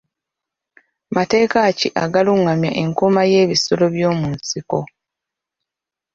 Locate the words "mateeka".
1.15-1.57